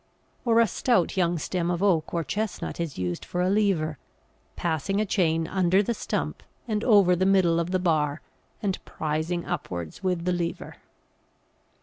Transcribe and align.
Or 0.45 0.59
a 0.59 0.65
stout 0.65 1.15
young 1.15 1.37
stem 1.37 1.69
of 1.69 1.83
oak 1.83 2.11
or 2.11 2.23
chestnut 2.23 2.79
is 2.79 2.97
used 2.97 3.23
for 3.23 3.39
a 3.39 3.51
lever, 3.51 3.99
passing 4.55 4.99
a 4.99 5.05
chain 5.05 5.47
under 5.47 5.83
the 5.83 5.93
stump 5.93 6.41
and 6.67 6.83
over 6.83 7.15
the 7.15 7.23
middle 7.27 7.59
of 7.59 7.69
the 7.69 7.77
bar 7.77 8.21
and 8.63 8.83
prising 8.83 9.45
upwards 9.45 10.01
with 10.01 10.25
the 10.25 10.33
lever. 10.33 10.77